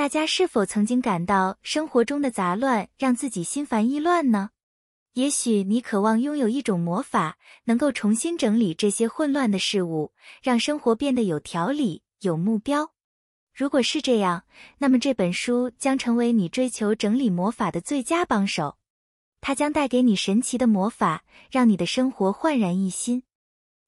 [0.00, 4.48] 大家是否曾经感到生活中的杂乱让自己心烦意乱呢？
[5.12, 12.92] 也许你渴望拥有一种魔法，能够重新整理这些混乱的事物，让生活变得有条理、有目标。
[13.54, 14.44] 如果是这样，
[14.78, 18.78] 那么这本书将成为你追求整理魔法的最佳帮手。
[19.42, 23.22] 它将带给你神奇的魔法，让你的生活焕然一新。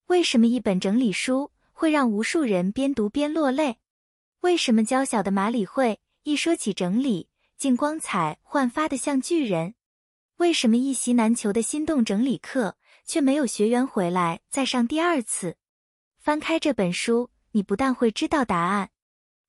[0.08, 3.78] 为什么一本整理书会让无数人边读边落泪？
[4.42, 9.74] 为什么娇小的马里会一说起整理，竟光彩焕发的像巨人？
[10.38, 15.56] 为什么一席难求的心动整理课却没有学员回来再上第二次？
[16.18, 18.90] 翻开这本书，你不但会知道答案，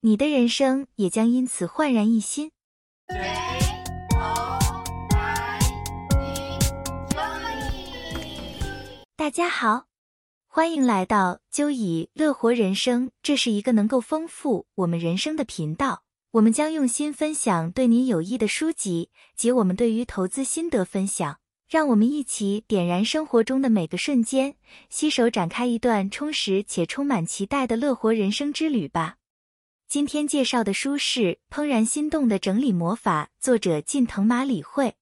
[0.01, 2.51] 你的人生也将因此焕然一新。
[9.15, 9.92] 大家好。
[10.55, 16.03] 欢迎来到就以乐活人生，这是一个能够丰富我们人生的频道。
[16.29, 21.39] 我们将用心分享对你有益的书籍及我们对于投资心得分享。
[21.67, 24.53] 让我们一起点燃生活中的每个瞬间，
[24.91, 29.15] 携手展开一段充实且充满期待的乐活人生之旅吧。
[29.87, 34.93] 今天介绍的书是《怦然心动的整理魔法》，作者近藤麻里惠。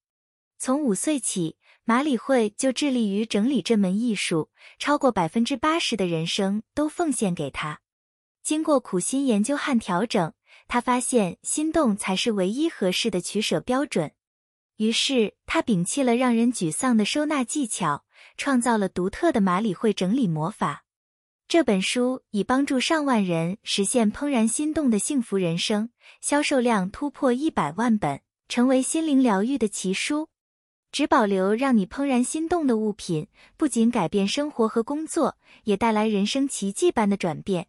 [0.57, 1.57] 从五岁起。
[1.91, 7.81] 马里会就致力于整理这门艺术，超过百分之八十的人生都奉献给他。
[8.41, 10.31] 经过苦心研究和调整，
[10.69, 14.13] 他发现心动才是唯一合适的取舍标准。
[14.77, 18.05] 于是，他摒弃了让人沮丧的收纳技巧，
[18.37, 20.85] 创造了独特的马里会整理魔法。
[21.49, 25.89] 这本书已帮助上万人实现怦然心动的幸福人生，
[26.21, 30.29] 销售量突破一百万本，成为心灵疗愈的奇书。
[30.91, 37.67] 只保留让你怦然心动的物品，不仅改变生活和工作，也带来人生奇迹般的转变。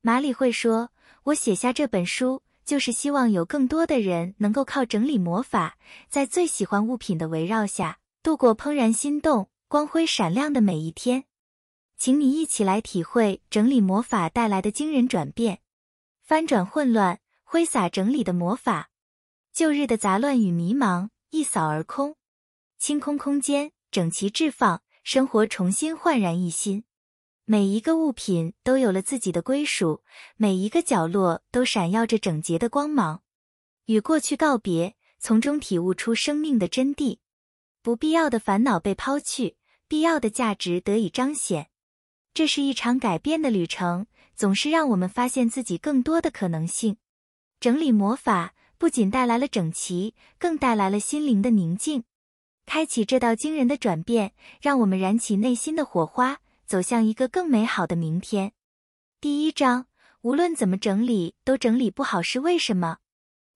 [0.00, 0.90] 马里会说
[1.24, 5.76] ：“我写下这本书，就是希望有更多的人能够靠整理魔法，
[6.08, 11.24] 在最喜欢物品的围绕下，度过怦然心动、光辉闪亮的每一天。”
[11.98, 15.60] 请你一起来体会整理魔法带来的惊人转变，
[16.22, 18.90] 翻转混乱，挥洒整理的魔法，
[19.52, 22.16] 旧日的杂乱与迷茫一扫而空。
[22.78, 26.84] 清空空间，整齐置放，生活重新焕然一新。
[27.44, 30.02] 每一个物品都有了自己的归属，
[30.36, 33.22] 每一个角落都闪耀着整洁的光芒。
[33.86, 37.18] 与过去告别，从中体悟出生命的真谛。
[37.82, 39.56] 不必要的烦恼被抛去，
[39.86, 41.70] 必要的价值得以彰显。
[42.34, 46.96] 这是一场改变的旅程，总是让我们发现自己更多的可能性。
[47.60, 52.02] 整理魔法不仅带来了整齐，更带来了心灵的宁静。
[52.66, 58.52] 开启这道惊人的转变，让我们燃起内心的火花，走向一个更美好的明天。
[59.20, 59.86] 第一章，
[60.22, 62.98] 无论怎么整理，都整理不好是为什么？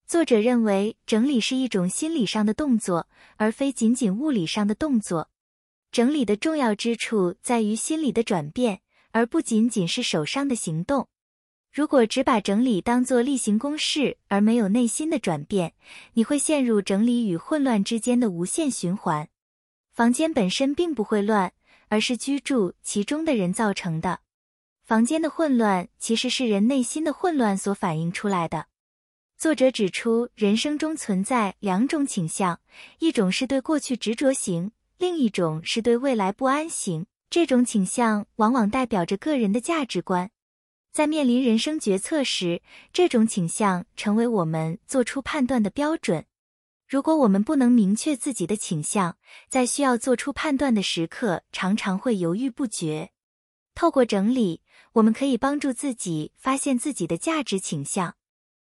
[0.06, 5.28] 作者认为，整理是一种心理上的动作，而非仅仅物理上的动作。
[5.92, 11.09] 整理的重要之处在于心理的转变，而不仅仅是手上的行动。
[11.72, 15.72] 如果只把整理当作例行公事，而没有内心的转变，
[16.14, 19.28] 你会陷入整理与混乱之间的无限循环。
[19.92, 21.52] 房间本身并不会乱，
[21.88, 24.20] 而是居住其中的人造成的。
[24.82, 28.66] 房间的混乱其实是人内心的混乱所反映出来的。
[29.38, 32.58] 作者指出，人生中存在两种倾向，
[32.98, 37.06] 一种是对过去执着型，另一种是对未来不安型。
[37.30, 40.30] 这种倾向往往代表着个人的价值观。
[40.92, 42.62] 在面临人生决策时，
[42.92, 46.26] 这种倾向成为我们做出判断的标准。
[46.88, 49.16] 如果我们不能明确自己的倾向，
[49.48, 53.12] 在需要做出判断的时刻，常常会犹豫不决。
[53.76, 54.62] 透过整理，
[54.94, 58.16] 我们可以帮助自己发现自己的价值倾向。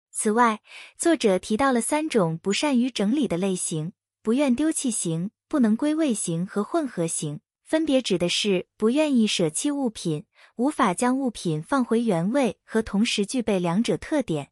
[0.10, 0.62] 此外，
[0.98, 3.94] 作者提到了三种不善于整理的类型：
[4.24, 7.42] 不愿丢弃型、不能归位型和混合型。
[7.64, 10.26] 分别指的是不愿意舍弃物品。
[10.58, 14.52] 无法将物品放回原位和同时具备两者特点。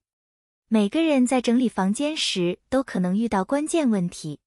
[0.67, 4.41] 每个人在整理房间时都可能遇到关键问题。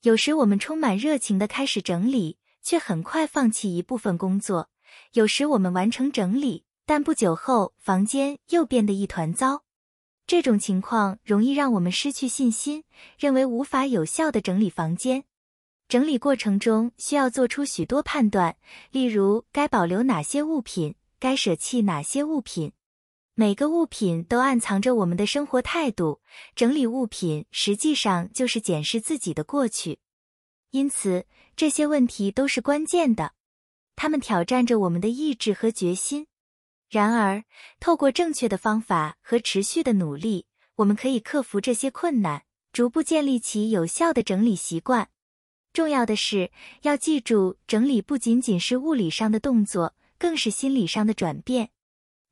[0.00, 4.70] 有时我们充满热情的开始整理，却很快放弃一部分工作；
[5.12, 9.64] 有时我们完成整理，但不久后房间又变得一团糟。
[10.26, 12.84] 这种情况容易让我们失去信心，
[13.18, 15.24] 认为无法有效的整理房间。
[15.88, 18.56] 整理过程中需要做出许多判断，
[18.90, 22.72] 例如该保留哪些物品，该舍弃哪些物品。
[23.34, 26.20] 每个物品都暗藏着我们的生活态度，
[26.54, 29.98] 整理物品实际上就是检视自己的过去。
[30.70, 33.32] 因此，这些问题都是关键的，
[33.94, 36.26] 它们挑战着我们的意志和决心。
[36.88, 37.44] 然而，
[37.78, 40.46] 透过正确的方法和持续的努力，
[40.76, 45.08] 我们可以克服这些困难，逐步建立起有效的整理习惯。
[45.74, 51.70] 重要的是要记住，整理不仅仅是物理上的动作，更是心理上的转变。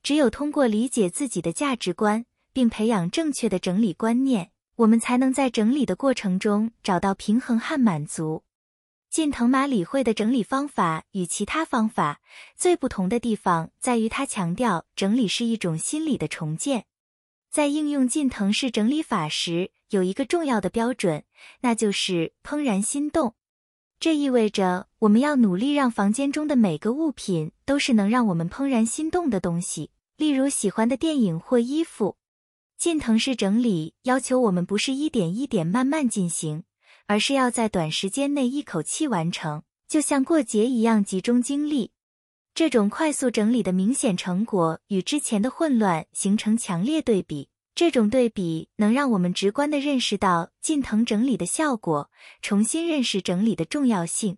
[0.01, 8.43] 只有通过理解自己的价值观，并培养正确的整理观念，我们才能在整理的过程中找到平衡和满足。
[9.09, 12.21] 近藤麻理惠的整理方法与其他方法
[12.55, 16.85] 最不同的地方在于，他强调整理是一种心理的重建。
[17.53, 21.23] 在应用近藤式整理法时，有一个重要的标准，
[21.61, 23.35] 那就是怦然心动。
[23.99, 32.17] 这意味着我们要努力让房间中的每个物品都是能让我们怦然心动的东西，例如喜欢的电影或衣服。
[32.75, 36.63] 近藤式整理要求我们不是一点一点慢慢进行，
[37.05, 41.91] 而是要在短时间内一口气完成，就像过节一样集中精力。
[42.55, 47.49] 这种快速整理的明显成果与之前的混乱形成强烈对比。
[47.73, 52.11] 这种对比能让我们直观地认识到近藤整理的效果，
[52.43, 54.37] 重新认识整理的重要性。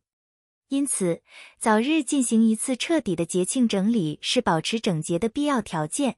[0.69, 1.21] 因此，
[1.59, 6.15] 早日进行一次彻底的节庆整理是保持整洁的必要条件。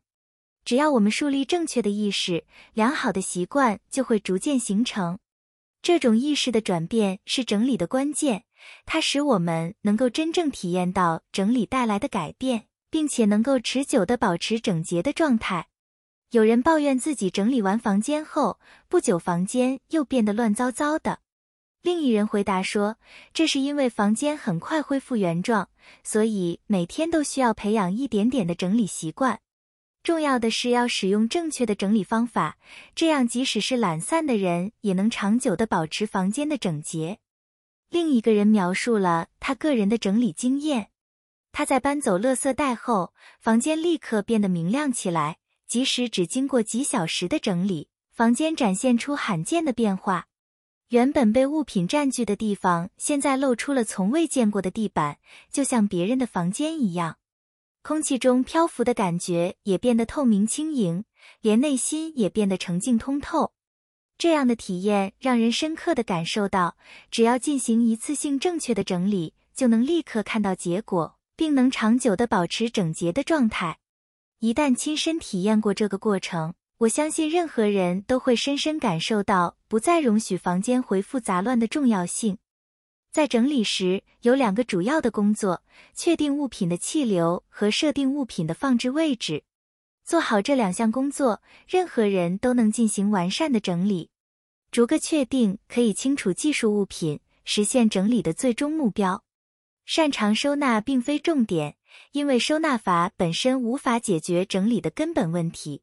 [0.63, 5.17] 只要我们树立正确的意识，良好的习惯就会逐渐形成。
[5.81, 8.44] 这种意识的转变是整理的关键。
[8.86, 15.68] 它使我们能够真正体验到整理带来的改变，并且能够持久地保持整洁的状态。
[16.31, 18.59] 有人抱怨自己整理完房间后
[18.89, 21.19] 不久，房间又变得乱糟糟的。
[21.81, 22.98] 另一人回答说，
[23.33, 25.69] 这是因为房间很快恢复原状，
[26.04, 29.39] 所以每天都需要培养一点点的整理习惯。
[30.04, 32.57] 重要的是要使用正确的整理方法，
[32.95, 37.19] 这样即使是懒散的人也能长久地保持房间的整洁。
[37.89, 40.89] 另一个人描述了他个人的整理经验：
[41.51, 45.37] 他在搬走垃圾袋后，房间立刻变得明亮起来，
[45.67, 50.27] 即使只经过几小时的整理，房间展现出罕见的变化。
[50.89, 55.19] 原本被物品占据的地方，现在露出了从未见过的地板，
[55.51, 57.17] 就像别人的房间一样。
[57.81, 61.05] 空气中漂浮的感觉也变得透明轻盈，
[61.41, 63.53] 连内心也变得澄净通透。
[64.17, 66.75] 这样的体验让人深刻的感受到，
[67.11, 73.77] 只要进行一次性正确的整理，就能立刻看到结果，并能长久的保持整洁的状态。
[74.39, 82.37] 一旦亲身体验过这个过程，我相信任何人都会深深感受到不再容许房间回复杂乱的重要性。
[83.11, 85.63] 在整理时，有两个主要的工作：
[85.95, 89.43] 确定物品的气流和设定物品的放置位置。
[90.07, 94.09] 做好这两项工作，任何人都能进行完善的整理。
[94.71, 99.25] 逐个确定可以清除技术物品，实现整理的最终目标。
[99.86, 101.75] 擅长收纳并非重点，
[102.13, 105.81] 因为收纳法本身无法解决整理的根本问题。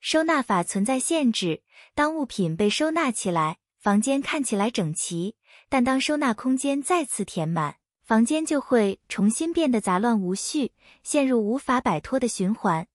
[0.00, 1.62] 收纳法存在限制，
[1.94, 5.36] 当物品被收纳起来，房间看起来整齐；
[5.68, 10.72] 但当收纳空间再次填满，房间就会重新变得杂乱无序，
[11.04, 12.88] 陷入无法摆脱的循环。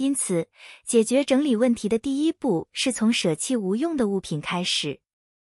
[0.00, 0.48] 因此，
[0.86, 5.02] 解决整理问题的第一步是从舍弃无用的物品开始。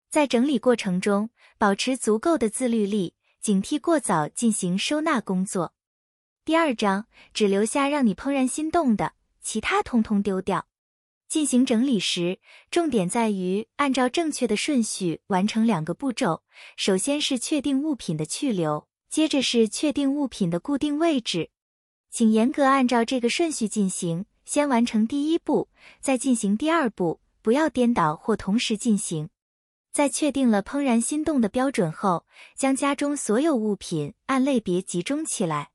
[0.09, 5.73] 在整理过程中，保持足够的自律力，警惕过早进行收纳工作。
[6.45, 10.69] 第二章，只留下让你怦然心动的，其他通通丢掉。
[11.27, 12.39] 进行整理时，
[12.71, 16.41] 重点在于按照正确的顺序完成两个步骤：
[16.77, 21.49] 首先是确定物品的去留，接着是确定物品的固定位置。
[22.09, 24.25] 请严格按照这个顺序进行。
[24.47, 25.67] 先完成第一步，
[25.99, 29.27] 再进行第二步，不要颠倒或同时进行。
[29.91, 32.25] 在确定了怦然心动的标准后，
[32.55, 35.71] 将家中所有物品按类别集中起来。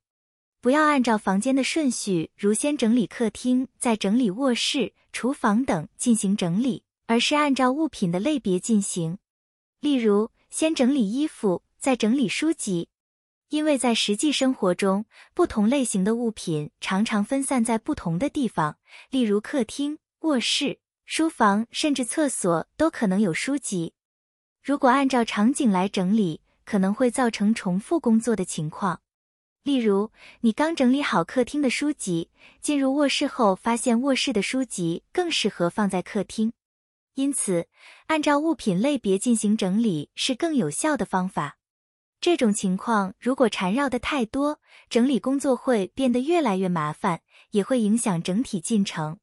[0.59, 9.19] 不要按照房间的顺序，如先整理客厅，再整理卧室、厨房等进行整理，而是按照物品的类别进行。
[9.81, 12.89] 例如，先整理衣服，再整理书籍。
[13.53, 15.05] 因为在实际生活中，
[15.35, 18.79] 不同类型的物品常常分散在不同的地方，
[19.11, 23.93] 例如客厅、卧室、书房，甚至厕所都可能有书籍。
[24.63, 29.01] 如果按照场景来整理，可能会造成重复工作的情况。
[29.61, 36.53] 例如，你刚整理好客厅的书籍，进入卧室后发现卧室的书籍更适合放在客厅。
[37.13, 37.67] 因此，
[38.07, 41.59] 按照物品类别进行整理是更有效的方法。
[42.23, 47.19] 这种情况如果缠绕的太多，整理工作会变得越来越麻烦，
[47.51, 49.19] 也会影响整体进程。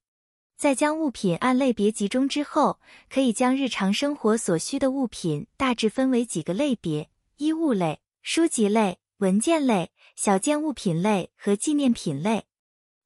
[0.58, 2.78] 在将物品按类别集中之后，
[3.08, 12.44] 可以将日常生活所需的物品大致分为几个类别：衣物类、书籍类、文件类、小件物品类和纪念品类。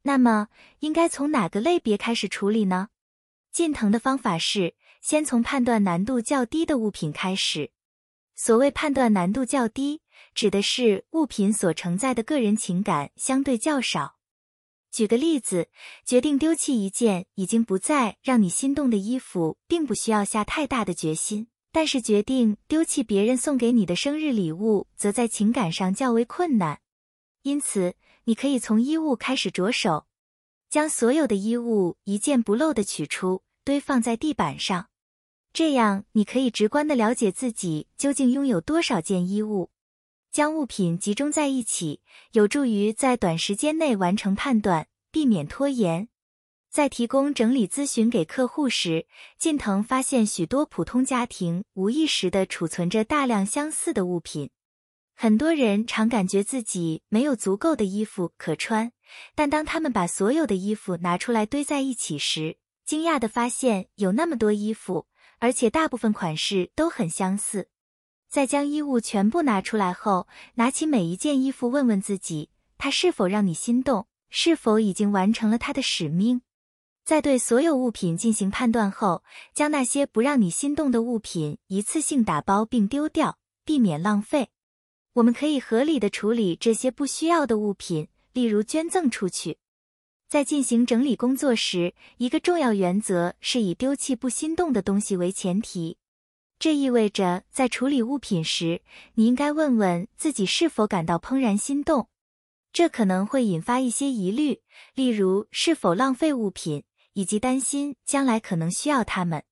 [0.02, 0.48] 那么，
[0.80, 2.88] 应该从哪个类别开始处理呢？
[3.52, 7.70] 近藤的方法是先从判断难度较低的物品开始。
[8.34, 10.02] 所谓判断难度较低，
[10.34, 14.16] 指的是物品所承载的个人情感相对较少。
[14.90, 15.68] 举个例子，
[16.04, 26.80] 决定丢弃一件已经不再让你心动的衣服，并不需要下太大的决心；但是决定丢弃别人送给你的生日礼物，则在情感上较为困难。
[27.42, 30.06] 因此，你可以从衣物开始着手，
[30.70, 34.88] 将所有的衣物一件不漏的取出，堆放在地板上。
[35.54, 39.70] 这样，你可以直观的了解自己究竟拥有多少件衣物。
[40.32, 42.00] 将物品集中在一起，
[42.32, 46.08] 有助于在短时间内完成判断，避免拖延。
[46.73, 49.06] 在提供整理咨询给客户时，
[49.38, 54.50] 近藤发现许多普通家庭无意识的储存着大量相似的物品。
[55.14, 58.90] 很多人常感觉自己没有足够的衣服可穿，
[59.37, 65.06] 但当他们把所有的衣服拿出来堆在一起时，惊讶的发现有那么多衣服。
[65.44, 67.68] 而且大部分款式都很相似。
[68.30, 72.48] 在将衣物全部拿出来后，拿起每一件衣服，问问自己，
[72.78, 76.40] 它是否让你心动，是否已经完成了它的使命。
[77.04, 79.22] 在对所有物品进行判断后，
[79.52, 83.36] 将那些不让你心动的物品一次性打包并丢掉，
[83.66, 84.48] 避免浪费。
[85.12, 89.58] 我们可以合理的处理这些不需要的物品，例如捐赠出去。
[90.28, 95.98] 在进行整理工作时，一个重要原则是以丢弃不心动的东西为前提。
[96.58, 98.80] 这意味着，在处理物品时，
[99.14, 102.08] 你应该问问自己是否感到怦然心动。
[102.72, 104.62] 这可能会引发一些疑虑，
[104.94, 109.44] 例如是否浪费物品，以及担心将来可能需要它们。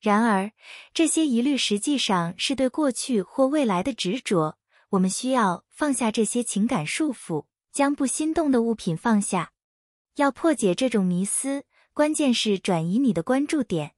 [0.00, 0.52] 然而，
[0.92, 4.58] 这些疑虑实际上是对过去或未来的执着。
[4.90, 9.52] 我们需要放下这些情感束缚，将不心动的物品放下。
[10.18, 11.62] 要破解这种迷思，
[11.94, 13.92] 关键是转移你的关注点，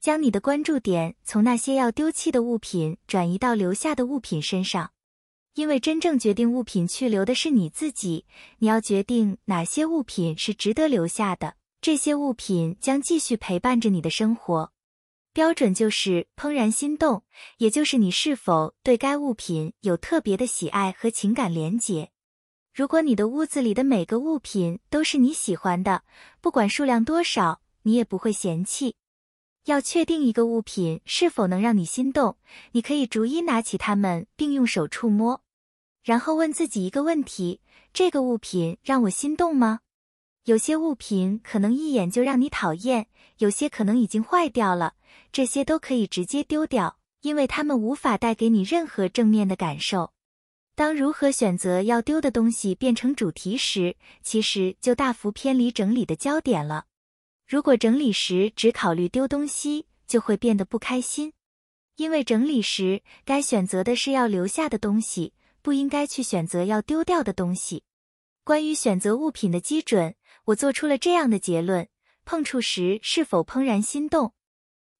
[0.00, 4.92] 将你的关注点从那些要丢弃的物品转移到留下的物品身上，
[5.52, 8.24] 因为真正决定物品去留的是你自己。
[8.60, 14.72] 你要决定哪些物品是值得留下的，这些物品将继续陪伴着你的生活。
[15.34, 17.22] 标准就是怦然心动，
[17.58, 22.10] 也就是你是否对该物品有特别的喜爱和情感连结。
[22.72, 26.02] 如果你的屋子里的每个物品都是你喜欢的，
[26.40, 28.94] 不管数量多少，你也不会嫌弃。
[29.64, 32.36] 要确定一个物品是否能让你心动，
[32.72, 35.42] 你可以逐一拿起它们并用手触摸，
[36.02, 37.60] 然后问自己一个问题：
[37.92, 39.80] 这个物品让我心动吗？
[40.44, 43.08] 有些物品可能一眼就让你讨厌，
[43.38, 44.94] 有些可能已经坏掉了，
[45.30, 50.12] 这些都可以直接丢掉，因为它们无法带给你任何正面的感受。
[50.80, 56.86] 当如何选择要丢的东西变成主题时，其实就大幅偏离整理的焦点了。
[57.46, 61.34] 如果整理时只考虑丢东西，就会变得不开心。
[61.96, 67.84] 因为整理时该选择的是要留下的东西，不应该去选择要丢掉的东西。
[68.42, 70.14] 关于选择物品的基准，
[70.46, 71.86] 我做出了这样的结论：
[72.24, 74.32] 碰触时是否怦然心动？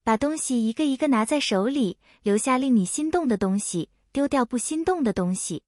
[0.05, 5.63] 把东西一个一个拿在手里，留下令你心动的东西，丢掉不心动的东西。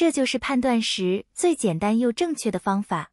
[0.00, 3.10] 这就是判断时最简单又正确的方法。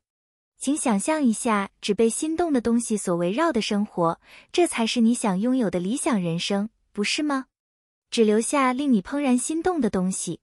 [0.57, 4.21] 请想象一下，只被心动的东西所围绕的生活，
[4.53, 7.47] 这才是你想拥有的理想人生，不是吗？
[8.09, 10.39] 只留下令你怦然心动的东西，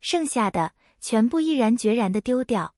[0.00, 2.74] 剩下的全部毅然决然的丢掉。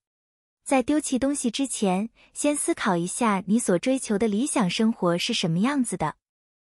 [0.62, 6.16] 在丢弃东西之前，先思考一下你所追求的理想生活是什么样子的。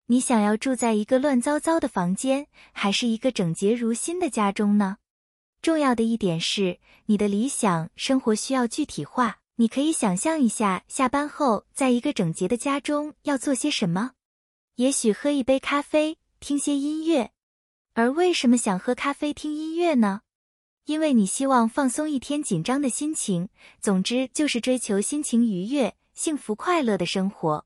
[0.05, 4.99] 你想要住在一个乱糟糟的房间，还是一个整洁如新的家中呢？
[5.61, 9.39] 重要的一点是，你的理想生活需要具体化。
[9.55, 14.11] 你可以想象一下，下班后在一个整洁的家中要做些什么？
[14.75, 17.31] 也许喝一杯咖啡，听些音乐。
[17.93, 20.21] 而为什么想喝咖啡、听音乐呢？
[20.85, 23.49] 因为你希望放松一天紧张的心情。
[23.81, 27.65] 总之，就是追求心情愉悦、幸福快乐的生活。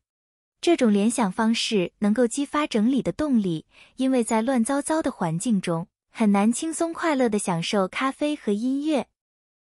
[0.59, 5.87] 这种联想方式能够激发整理的动力，因为在乱糟糟的环境中。
[6.15, 9.07] 很难轻松快乐的享受咖啡和音乐。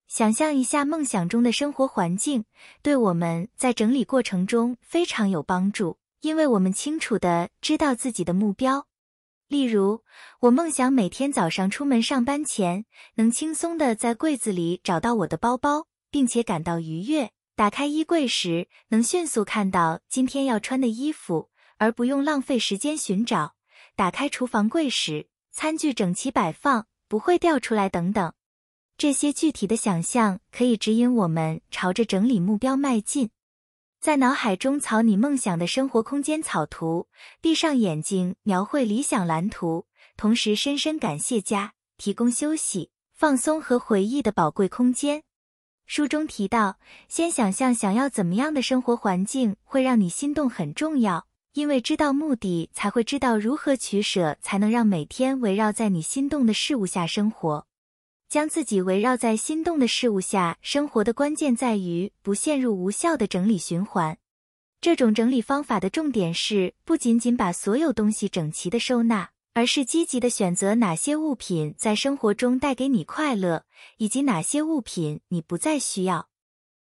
[0.08, 2.44] 想象一下梦想中的生活环境，
[2.82, 8.88] 对我们在整理过程中非常有帮助，因为我们清楚的知道自己的目标。
[9.46, 10.02] 例如，
[10.40, 17.30] 我梦想每天早上出门上班前，能轻松的在柜子里找到我的包包，并且感到愉悦。
[17.54, 23.54] 打开衣柜时，能迅速看到今天要穿的衣服，而不用浪费时间寻找。
[23.94, 25.28] 打开厨房柜时，
[25.62, 28.32] 餐具整齐摆放，不会掉出来等等，
[28.96, 33.28] 这些具体的想象可以指引我们朝着整理目标迈进。
[34.00, 37.08] 在脑海中草拟梦想的生活空间草图，
[37.42, 39.84] 闭上眼睛描绘理想蓝图，
[40.16, 45.24] 同时深深感谢家提供休息、放松和回忆的宝贵空间。
[45.84, 57.66] 书中提到，先想象想要怎么样的生活环境会让你心动很重要，因为知道目的才会知道如何取舍，才能让每天围绕在你心动的事物下生活。
[58.28, 64.16] 将自己围绕在心动的事物下生活的关键在于不陷入无效的整理循环。
[64.80, 73.64] 这种整理方法的重点是不仅仅把所有东西整齐的收纳，而是积极的选择哪些物品在生活中带给你快乐，
[73.98, 76.29] 以及哪些物品你不再需要。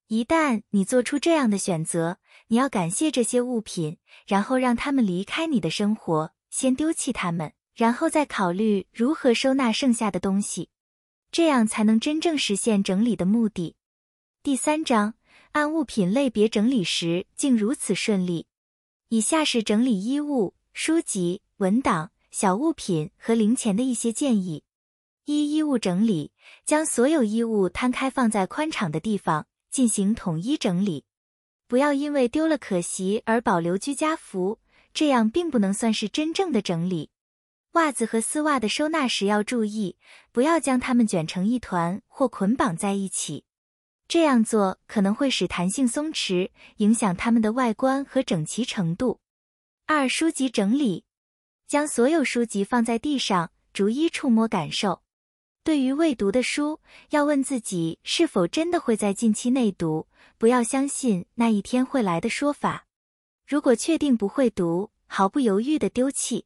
[0.07, 2.19] 一旦你做出这样的选择，
[2.49, 3.97] 你要感谢这些物品，
[4.27, 10.69] 然后让他们离开你的生活，先丢弃它们，然后再考虑如何收纳剩下的东西。
[11.31, 13.75] 这样才能真正实现整理的目的。
[14.43, 15.15] 第三章，
[15.53, 18.45] 按物品类别整理时竟如此顺利。
[19.09, 24.63] 以下是整理衣物、书籍、文档、小物品和零钱的一些建议：
[25.25, 26.31] 一、衣物整理，
[26.63, 31.03] 将所有衣物摊开放在宽敞的地方，进行统一整理。
[31.67, 34.61] 不要因为丢了可惜而保留居家服，
[34.93, 37.09] 这样并不能算是真正的整理。
[37.73, 39.97] 袜子和丝袜的收纳时要注意，
[40.31, 43.43] 不要将它们卷成一团或捆绑在一起，
[44.07, 49.19] 这样做可能会使弹性松弛，影响它们的外观和整齐程度。
[49.87, 51.03] 二、书籍整理，
[51.67, 55.01] 将所有书籍放在地上，逐一触摸感受。
[55.65, 56.79] 对于未读的书，
[57.09, 60.05] 要问自己是否真的会在近期内读，
[60.37, 62.85] 不要相信那一天会来的说法。
[63.47, 66.45] 如果确定不会读，毫不犹豫地丢弃。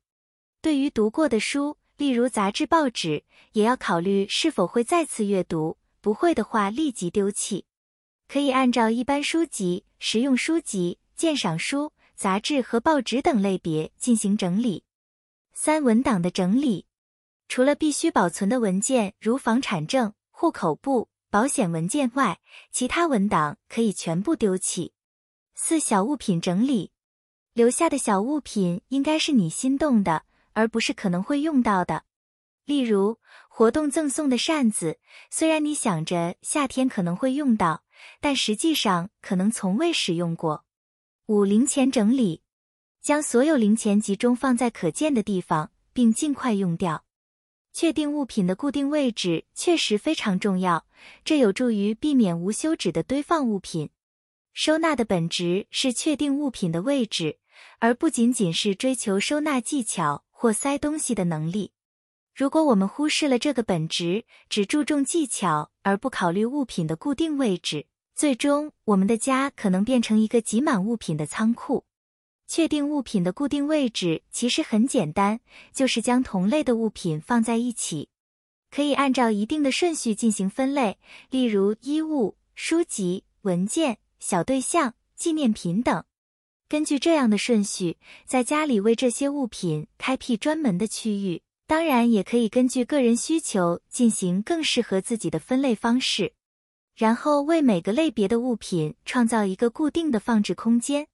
[0.61, 5.77] 对于读过的书，例如杂志、报纸，也要考虑是否会再次阅读。
[5.99, 7.65] 不会的话，立即丢弃。
[8.29, 14.85] 可以按照一般书籍、实用书籍、鉴赏书、杂志和报纸等类别进行整理。
[15.51, 16.85] 三、文档的整理，
[17.49, 22.39] 除了必须保存的文件，如房产证、户口簿、保险文件外，
[22.71, 24.93] 其他文档可以全部丢弃。
[25.55, 26.91] 四、小物品整理，
[27.51, 30.23] 留下的小物品应该是你心动的。
[30.53, 32.03] 而不是可能会用到的，
[32.65, 37.83] 例如活动赠送的扇子，虽然你想着夏天可能会用到，
[38.19, 40.65] 但实际上可能从未使用过。
[41.27, 42.41] 五、零钱整理，
[43.01, 47.05] 将所有零钱集中放在可见的地方，并尽快用掉。
[47.79, 50.85] 确定物品的固定位置确实非常重要，
[51.23, 53.89] 这有助于避免无休止的堆放物品。
[54.51, 57.39] 收纳的本质是确定物品的位置，
[57.79, 60.25] 而不仅仅是追求收纳技巧。
[60.29, 61.71] 或塞东西的能力。
[62.35, 71.85] 如果我们忽视了这个本质，只注重技巧而不考虑物品的固定位置，最终我们的家可能变成一个挤满物品的仓库。
[72.49, 75.39] 确定物品的固定位置其实很简单，
[75.71, 78.09] 就是将同类的物品放在一起，
[78.71, 80.97] 可以按照一定的顺序进行分类，
[81.29, 86.03] 例如衣物、书籍、文件、小对象、纪念品等。
[86.67, 91.43] 根据这样的顺序，在家里为这些物品开辟专门的区域。
[91.67, 96.33] 当然，也可以根据个人需求进行更适合自己的分类方式。
[96.95, 101.07] 然后为每个类别的物品创造一个固定的放置空间。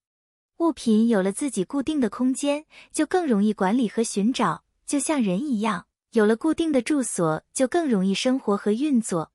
[0.58, 9.32] 物品有了自己固定的空间，就更容易管理和寻找，就像人一样，有了固定的住所，就更容易生活和运作。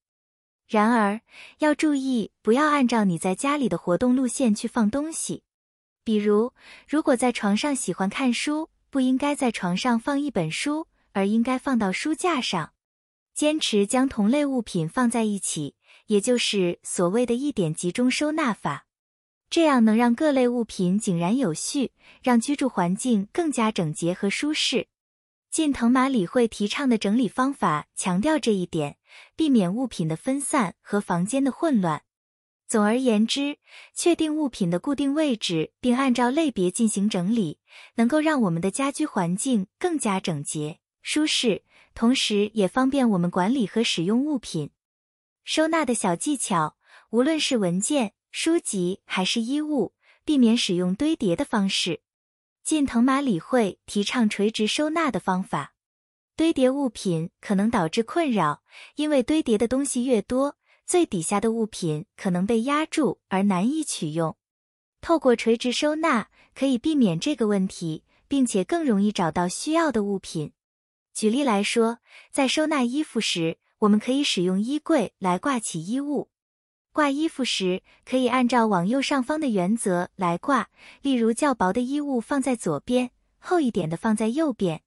[0.67, 1.21] 然而，
[1.59, 5.43] 要注意不要按照你在家里的活动路线去放东西。
[6.05, 6.55] 比如，
[6.89, 12.73] 如果在床上喜欢看书，不应该在床上放一本书，而应该放到书架上。
[13.35, 15.75] 坚持将同类物品放在一起，
[16.07, 18.87] 也就是所谓的一点集中收纳法，
[19.51, 21.91] 这样能让各类物品井然有序，
[22.23, 24.87] 让居住环境更加整洁和舒适。
[25.51, 28.97] 近藤麻里惠提倡的整理方法强调这一点，
[29.35, 32.03] 避免物品的分散和房间的混乱。
[32.69, 33.59] 总而言之，
[33.93, 37.59] 确定物品的固定位置，并按照类别进行整理，
[37.97, 44.71] 能够让我们的家居环境更加整洁、舒适，同时也方便我们管理和使用物品。
[45.43, 46.77] 收纳的小技巧，
[47.11, 52.01] 无论是文件、书籍还是衣物，避免使用堆叠的方式。
[52.63, 55.75] 近藤麻里惠提倡垂直收纳的方法。
[56.37, 58.63] 堆叠物品可能导致困扰，
[58.95, 60.57] 因为堆叠的东西越多。
[60.87, 64.37] 最底下的物品可能被压住而难以取用。
[65.01, 70.53] 透过垂直收纳，可以避免这个问题，并且更容易找到需要的物品。
[71.13, 71.99] 举例来说，
[72.33, 76.31] 在收纳衣服时，我们可以使用衣柜来挂起衣物。
[76.93, 80.69] 挂衣服时，可以按照往右上方的原则来挂，
[81.03, 84.83] 例如较薄的衣物放在左边，厚一点的放在右边。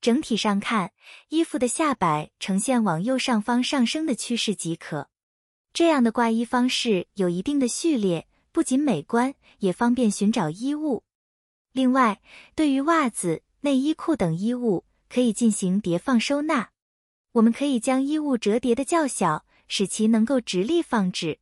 [0.00, 0.92] 整体上看，
[1.28, 5.08] 衣服的下摆呈现往右上方上升的趋势即可。
[5.72, 11.04] 这样的挂衣方式有一定的序列，不仅美观，也方便寻找衣物。
[11.72, 12.20] 另外，
[12.54, 16.70] 对于袜子、内衣裤等衣物，可以进行叠放收纳。
[17.32, 21.38] 我们可以将衣物折叠的较小，使其能够直立放置。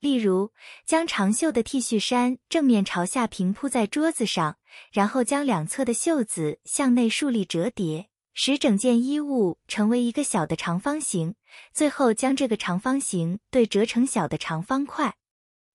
[0.00, 0.52] 例如，
[0.84, 4.56] 将长袖的 T 恤衫正面朝下平铺在桌子上，
[4.92, 11.34] 然后将两侧的袖子向内竖立折叠，使整件衣物成为一个小的长方形。
[11.72, 15.16] 最后将这个长方形对折成小的长方块。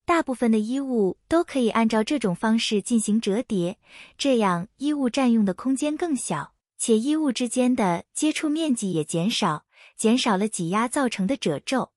[0.05, 3.79] 大部分的衣物都可以按照这种方式进行折叠，
[4.17, 9.65] 这样衣物占用的空间更小，且衣物之间的接触面积也减少，
[10.01, 11.91] 减少了挤压造成的褶皱。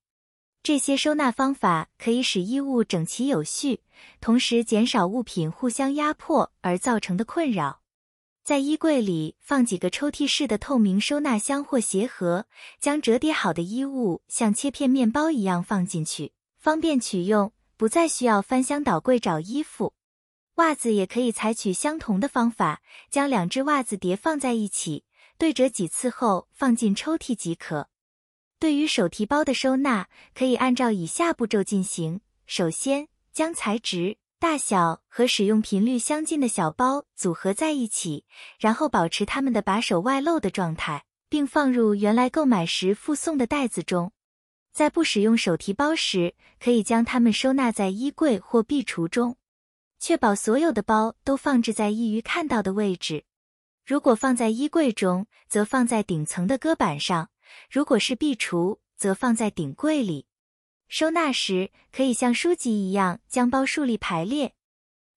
[0.61, 3.81] 这些收纳方法可以使衣物整齐有序，
[4.21, 7.81] 同时减少物品互相压迫而造成的困扰。
[8.43, 12.45] 在衣柜里放几个抽屉式的透明收纳箱或鞋盒，
[12.79, 19.95] 将折叠好的衣物像切片面包一样放进去，方便取用，不再需要翻箱倒柜找衣服。
[20.57, 25.05] 袜子也可以采取相同的方法，将两只袜子叠放在一起，
[25.39, 27.89] 对折几次后放进抽屉即可。
[28.65, 38.25] 对于手提包的收纳，可以按照以下步骤进行：首先，将材质、大小和使用频率相近的小包组合在一起，
[38.57, 44.11] 然后保持它们的把手外露的状态，并放入原来购买时附送的袋子中。
[44.73, 49.37] 在不使用手提包时，可以将它们收纳在衣柜或壁橱中，
[49.99, 53.25] 确保所有的包都放置在易于看到的位置。
[53.85, 57.29] 如果放在衣柜中，则放在顶层的搁板上。
[57.69, 60.27] 如果是壁橱，则放在顶柜里。
[60.87, 64.53] 收纳时可以像书籍一样将包竖立排列。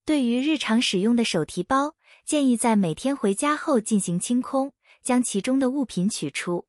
[0.05, 4.72] 对于日常使用的手提包，建议在每天回家后进行清空，
[5.03, 6.66] 将其中的物品取出。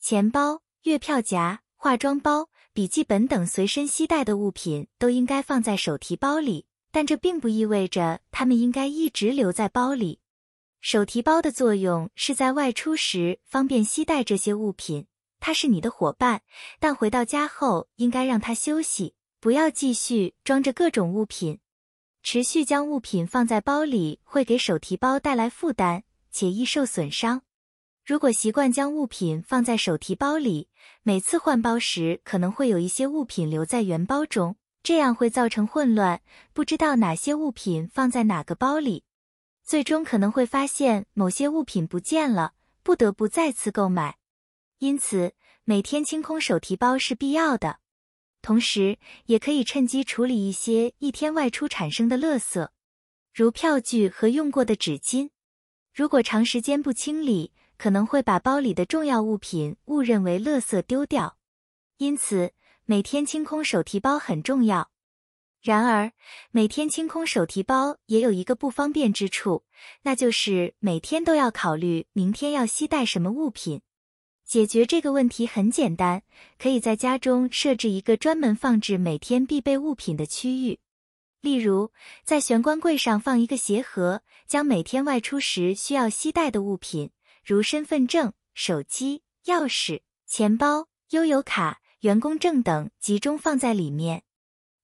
[0.00, 10.21] 钱包、月票夹、化妆包、笔记本等随身携带的物品都应该放在手提包里，但这并不意味着它们应该一直留在包里。
[10.82, 15.06] 手提包的作用是在外出时方便携带这些物品，
[15.38, 16.42] 它是你的伙伴，
[16.80, 21.60] 但回到家后应该让它休息，不要继续装着各种物品。
[22.24, 27.42] 持续将物品放在包里会给手提包带来负担，且易受损伤。
[28.04, 30.68] 如果习惯将物品放在手提包里，
[31.04, 36.20] 每次换包时可能会有一些物品留在原包中，这样会造成混乱，
[36.52, 39.04] 不知道哪些物品放在哪个包里。
[39.64, 44.18] 最终可能会发现某些物品不见了，不得不再次购买。
[44.78, 47.78] 因此，每天清空手提包是必要的。
[48.42, 52.68] 同时，也可以趁机处理一些一天外出产生的垃圾，
[53.32, 55.30] 如票据和用过的纸巾。
[55.94, 61.38] 如果长时间不清理，可能会把包里的重要物品误认为垃圾丢掉。
[61.98, 62.52] 因此，
[62.84, 64.91] 每天清空手提包很重要。
[65.62, 66.10] 然而，
[66.50, 69.62] 每天清空手提包也有一个不方便之处，
[70.02, 73.80] 那就是每天都要考虑明天要携带什么物品。
[74.44, 76.24] 解决这个问题很简单，
[76.58, 80.80] 可以在家中设置一个专门放置每天必备物品的区域。
[81.40, 81.92] 例如，
[82.24, 87.10] 在玄关柜上放一个鞋盒，将每天外出时需要携带的物品，
[87.44, 94.24] 如身份证、手机、钥匙、钱包、悠游卡、员工证等，集中放在里面。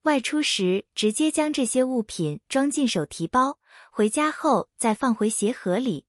[0.02, 3.58] 外出时，直接将这些物品装进手提包，
[3.90, 6.06] 回家后再放回鞋盒里。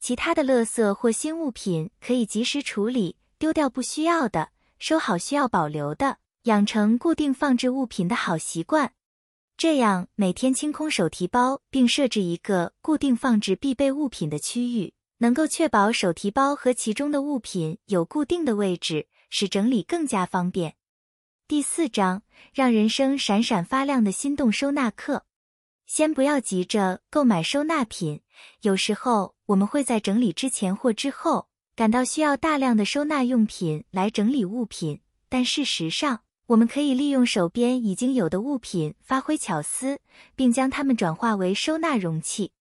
[0.00, 8.92] 其他的垃圾或新物品可以及时处理，丢掉不需要的，收好需要保留的，养成固定放置物品的好习惯。
[9.56, 20.76] 这样，每天清空手提包，并设置一个固定放置必备物品的区域，能够确保手提包和其中的物品有固定的位置，使整理更加方便。
[21.50, 22.22] 第四章，
[22.54, 25.24] 让人生闪闪发亮的心动收纳课。
[25.84, 28.20] 先不要急着购买收纳品，
[28.60, 39.98] 有时候我们会在整理之前或之后感到需要大量的收纳用品来整理物品，但事实上，我们可以利用手边已经有的物品发挥巧思，
[40.36, 42.52] 并将它们转化为收纳容器。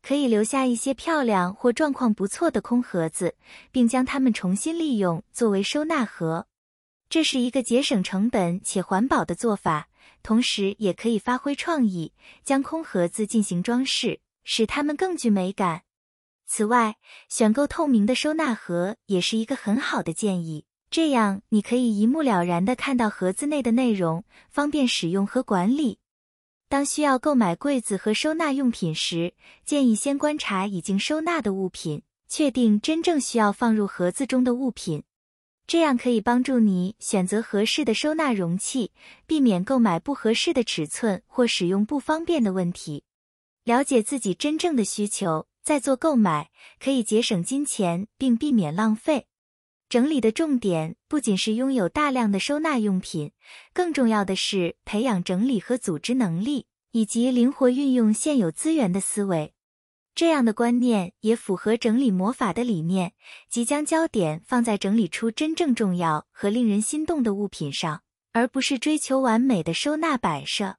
[0.00, 3.34] 可以留下一些漂亮或状况不错的空盒子，
[3.72, 6.46] 并将它们重新利用作为收纳盒。
[7.10, 9.88] 这是一个节省成本且环保的做法，
[10.22, 12.12] 同时也可以发挥创意，
[12.44, 15.82] 将空盒子进行装饰，使它们更具美感。
[16.46, 16.96] 此外，
[17.28, 25.98] 选购透明的收纳盒也是一个很好的建议，这样你可以一目了然地看到盒子内的内容，方便使用和管理。
[26.68, 29.32] 当需要购买柜子和收纳用品时，
[29.64, 35.04] 建议先观察已经收纳的物品，确定真正需要放入盒子中的物品。
[35.68, 38.90] 这样可以帮助你选择合适的收纳容器，
[39.26, 43.04] 避免购买不合适的尺寸或使用不方便的问题。
[43.64, 46.48] 了解自己真正的需求，再做购买，
[46.80, 49.26] 可以节省金钱并避免浪费。
[49.90, 53.32] 整理的重点不仅是拥有大量的收纳用品，
[53.74, 59.52] 更重要的是培养整理和组织能力，以及灵活运用现有资源的思维。
[60.18, 63.12] 这样的观念也符合整理魔法的理念，
[63.48, 68.02] 即将焦点放在整理出真正重要和令人心动的物品上，
[68.32, 70.78] 而不是追求完美的收纳摆设。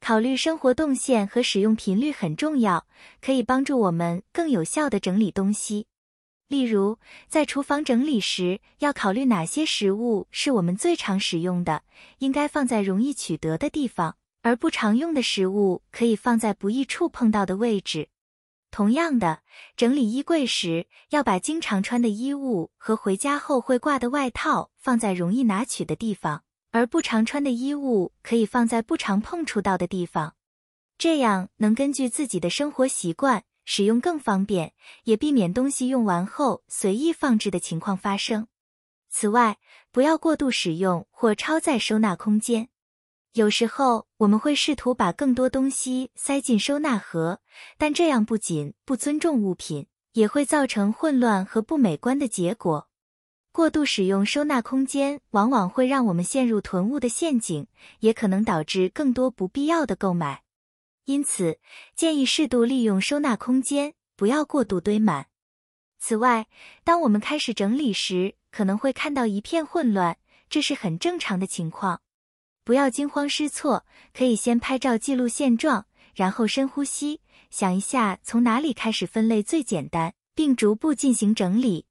[0.00, 2.88] 考虑生活动线和使用频率很重要，
[3.20, 5.86] 可以帮助我们更有效地整理东西。
[6.48, 6.98] 例如，
[7.28, 11.84] 在厨房整理时，要考虑哪些食物是我们最常使用的，
[12.18, 18.08] 应该放在容易取得的地方，而不常用的食物可以放在不易触碰到的位置。
[18.70, 19.42] 同样的，
[19.76, 30.34] 整理衣柜时，要把经常穿的衣物和回家后会挂的外套放在容易拿取的地方，而不常穿的衣物可以放在不常碰触到的地方。
[30.98, 34.74] 这样能根据自己的生活习惯使用更方便，
[35.04, 38.46] 也避免东西用完后随意放置的情况发生。
[39.08, 39.58] 此外，
[39.90, 42.68] 不要过度使用或超载收纳空间。
[43.36, 47.40] 有时候我们会试图把更多东西塞进收纳盒，
[47.76, 52.88] 但这样不仅不尊重物品，也会造成混乱和不美观的结果。
[53.52, 57.66] 过度使用收纳空间往往会让我们陷入囤物的陷阱，
[58.00, 60.42] 也可能导致更多不必要的购买。
[61.04, 61.58] 因此，
[61.94, 65.26] 建议适度利用收纳空间，不要过度堆满。
[65.98, 66.46] 此外，
[66.84, 70.16] 当我们开始整理时，可能会看到一片混乱，
[70.48, 72.00] 这是很正常的情况。
[72.66, 81.86] 不要惊慌失措，可以先拍照记录现状，然后深呼吸，想一下从哪里开始分类最简单，并逐步进行整理。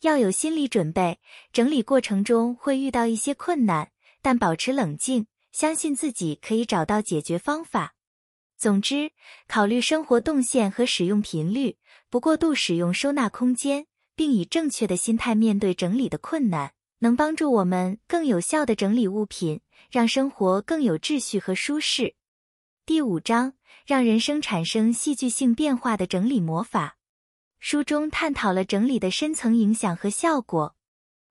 [0.00, 1.20] 要有心理准备，
[1.52, 7.94] 整理过程中会遇到一些困难，但保持冷静，相信自己可以找到解决方法。
[8.56, 9.12] 总之，
[9.46, 11.76] 考虑生活动线和使用频率，
[12.10, 16.72] 不过度使用收纳空间，并以正确的心态面对整理的困难。
[17.00, 22.14] 能帮助我们更有效的整理物品，让生活更有秩序和舒适。
[22.84, 23.54] 第五章，
[23.86, 26.96] 让人生产生戏剧性变化的整理魔法。
[27.60, 30.74] 书中探讨了整理的深层影响和效果。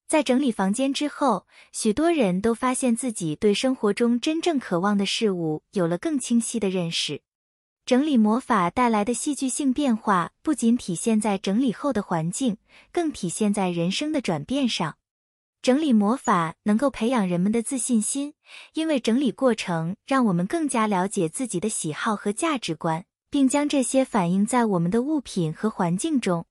[0.08, 7.22] 在整理房间之后，许多人都发现自己对生活中真正渴望的事物有了更清晰的认识。
[7.86, 12.58] 整理魔法带来的戏剧性变化，不仅体现在整理后的环境，
[12.92, 14.98] 更体现在人生的转变上。
[15.62, 18.34] 整理魔法能够培养人们的自信心，
[18.74, 26.46] 因为整理过程让我们更加了解自己的喜好和价值观，并将这些反映在我们的物品和环境中。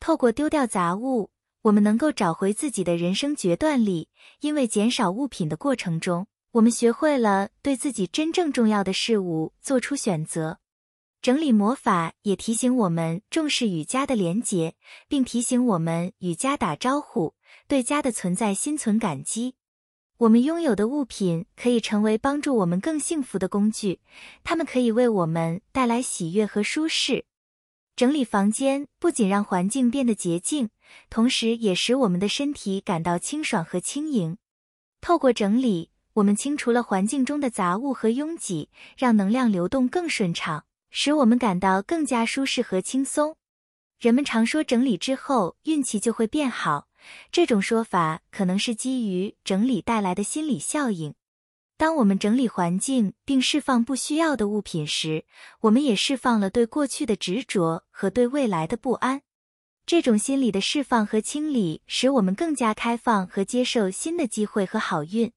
[0.00, 1.30] 透过丢掉杂物，
[1.62, 4.08] 我们能够找回自己的人生决断力，
[4.40, 10.58] 因为减少物品的过程中，我们学会了对自己真正重要的事物做出选择。
[11.20, 14.74] 整理魔法也提醒我们重视与家的连结，
[15.08, 17.34] 并提醒我们与家打招呼。
[17.66, 19.54] 对家的存在心存感激，
[20.18, 24.00] 我们拥有的物品可以成为帮助我们更幸福的工具，
[24.44, 27.24] 它们可以为我们带来喜悦和舒适。
[27.96, 30.70] 整理房间不仅让环境变得洁净，
[31.10, 34.38] 同时也使我们的身体感到清爽和轻盈。
[35.00, 43.36] 透过整理，我们清除了环境中的杂物和拥挤，让能量流动更顺畅，使我们感到更加舒适和轻松。
[43.98, 46.88] 人们常说，整理之后运气就会变好。
[47.30, 51.14] 这种说法可能是基于整理带来的心理效应。
[51.76, 55.24] 当我们整理环境并释放不需要的物品时，
[55.60, 59.22] 我们也释放了对过去的执着和对未来的不安。
[59.86, 65.32] 这种心理的释放和清理，使我们更加开放和接受新的机会和好运。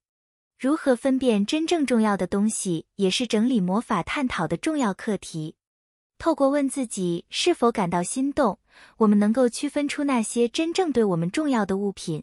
[0.62, 5.56] 如何分辨真正重要的东西，也是整理魔法探讨的重要课题。
[6.18, 8.60] 透过问自己是否感到心动，
[8.98, 12.22] 我们能够区分出那些真正对我们重要的物品，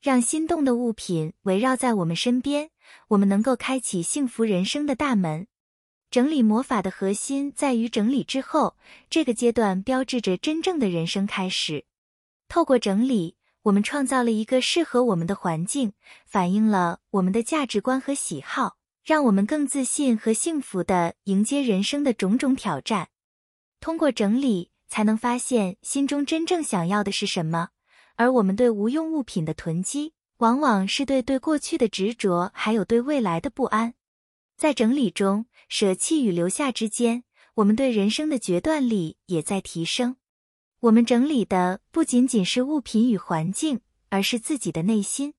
[0.00, 2.70] 让心动的物品围绕在我们身边，
[3.08, 5.46] 我们能够开启幸福人生的大门。
[6.10, 8.78] 整理魔法的核心在于整理之后，
[9.10, 11.84] 这个阶段标志着真正的人生开始。
[12.48, 13.36] 透过整理，
[13.66, 15.92] 我们创造了一个适合我们的环境，
[16.24, 23.08] 反映了我们的价值观和喜好，让我们更自信和幸福地迎接人生的种种挑战。
[23.80, 27.70] 通过整理，才能发现心中真正想要的是什么，
[28.14, 33.94] 而我们对无用物品的囤积，往往是对对过去的执着，还有对未来的不安。
[34.56, 37.24] 在整理中，舍弃与留下之间，
[37.54, 40.14] 我们对人生的决断力也在提升。
[40.86, 45.34] 我们整理的不仅仅是物品与环境，而是自己的内心。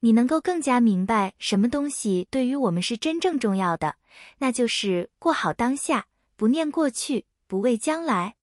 [0.00, 3.96] 你能够更加明白什么东西对于我们是真正重要的，
[4.38, 8.34] 那就是过好当下，不念过去，不畏将来。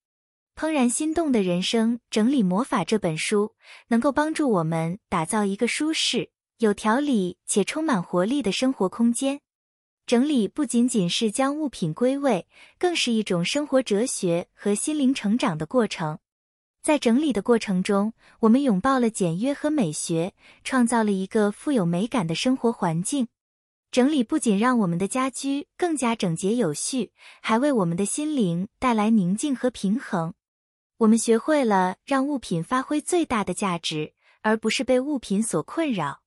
[0.59, 3.53] 《怦然心动的人生整理魔法》这本书
[3.89, 9.41] 能够帮助我们打造一个舒适、有条理且充满活力的生活空间。
[10.07, 12.47] 整理不仅仅是将物品归位，
[12.79, 16.17] 更是一种生活哲学和心灵成长的过程。
[16.81, 23.27] 在整理的过程中，我们拥抱了简约和美学，创造了一个富有美感的生活环境。
[23.91, 27.11] 整理不仅让我们的家居更加整洁有序，
[27.41, 30.33] 还为我们的心灵带来宁静和平衡。
[30.99, 36.21] 我们学会了让物品发挥最大的价值，而不是被物品所困扰。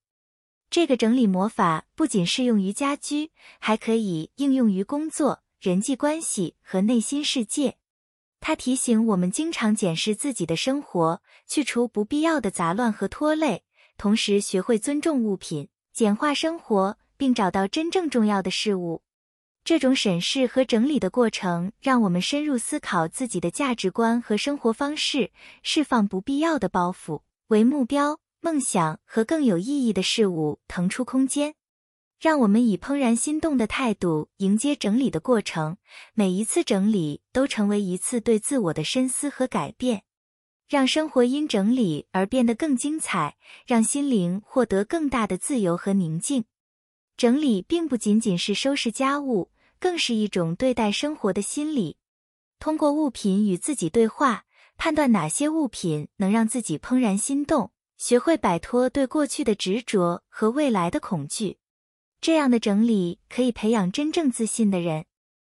[0.70, 7.76] 这个整理魔法不仅适用于家居，还可以应用于工作、人际关系和内心世界。
[8.44, 13.62] 它提醒我们经常检视自己的生活，去除不必要的杂乱和拖累，
[13.96, 19.02] 同时学会尊重物品，简化生活，并找到真正重要的事物。
[19.62, 25.30] 这种审视和整理的过程，让我们深入思考自己的价值观和生活方式，
[25.62, 31.54] 释放不必要的包袱，为目标、梦想和更有意义的事物腾出空间。
[32.22, 35.78] 让我们以怦然心动的态度迎接整理的过程，
[36.14, 40.04] 每一次整理都成为一次对自我的深思和改变，
[40.68, 46.44] 让生活因整理而变得更精彩，让心灵获得更大的自由和宁静。
[47.16, 51.96] 整理并不仅仅是收拾家务，更是一种对待生活的心理。
[52.60, 54.44] 通过物品与自己对话，
[54.76, 61.58] 判断哪些物品能让自己怦然心动，学会摆脱对过去的执着和未来的恐惧。
[62.22, 65.04] 这样的整理可以培养真正自信的人。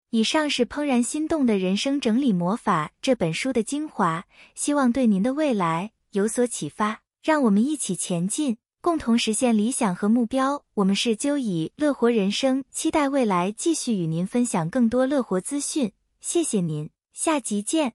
[0.10, 4.26] 以上是《怦然心动的人生整理魔法》这本书的精华，
[4.56, 7.02] 希望对您的未来有所启发。
[7.22, 10.64] 让我们一起前进，共同实现理想和目标。
[10.74, 15.92] 我们是鸠以乐活人生，期待未来继续与您分享更多乐活资讯。
[16.20, 17.94] 谢谢您，下集见。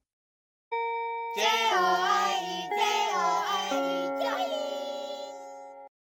[1.37, 1.43] 加
[2.05, 2.10] 油！